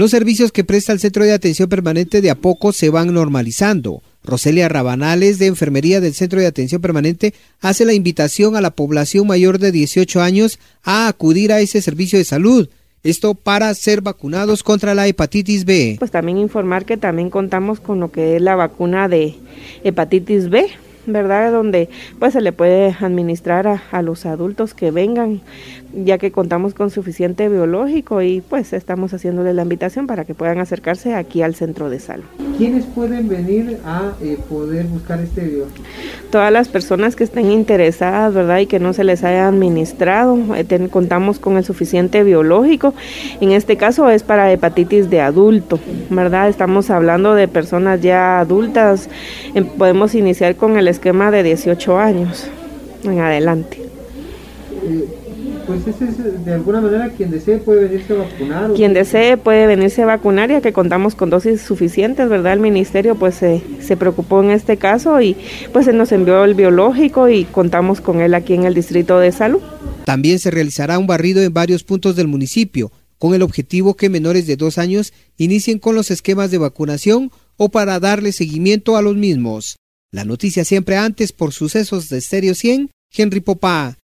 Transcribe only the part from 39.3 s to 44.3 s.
administrado, eh, contamos con el suficiente biológico. En este caso es